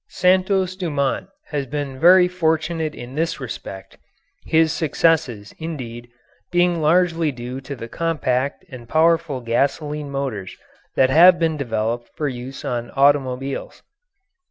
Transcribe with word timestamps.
Santos 0.09 0.75
Dumont 0.75 1.27
has 1.49 1.67
been 1.67 1.99
very 1.99 2.27
fortunate 2.27 2.95
in 2.95 3.13
this 3.13 3.39
respect, 3.39 3.97
his 4.47 4.73
success, 4.73 5.27
indeed, 5.59 6.09
being 6.51 6.81
largely 6.81 7.31
due 7.31 7.61
to 7.61 7.75
the 7.75 7.87
compact 7.87 8.65
and 8.69 8.89
powerful 8.89 9.41
gasoline 9.41 10.09
motors 10.09 10.57
that 10.95 11.11
have 11.11 11.37
been 11.37 11.55
developed 11.55 12.09
for 12.15 12.27
use 12.27 12.65
on 12.65 12.89
automobiles. 12.95 13.83